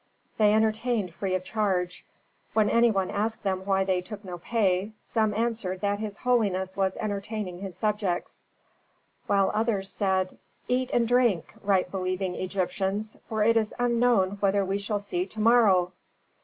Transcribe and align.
They 0.39 0.55
entertained 0.55 1.13
free 1.13 1.35
of 1.35 1.43
charge. 1.43 2.07
When 2.53 2.71
any 2.71 2.89
one 2.89 3.11
asked 3.11 3.43
them 3.43 3.65
why 3.65 3.83
they 3.83 4.01
took 4.01 4.25
no 4.25 4.39
pay, 4.39 4.93
some 4.99 5.31
answered 5.35 5.81
that 5.81 5.99
his 5.99 6.17
holiness 6.17 6.75
was 6.75 6.97
entertaining 6.97 7.59
his 7.59 7.77
subjects, 7.77 8.43
while 9.27 9.51
others 9.53 9.91
said, 9.91 10.39
"Eat 10.67 10.89
and 10.91 11.07
drink, 11.07 11.53
right 11.61 11.85
believing 11.91 12.33
Egyptians, 12.33 13.15
for 13.29 13.43
it 13.43 13.55
is 13.55 13.75
unknown 13.77 14.37
whether 14.39 14.65
we 14.65 14.79
shall 14.79 14.99
see 14.99 15.27
to 15.27 15.39
morrow!" 15.39 15.93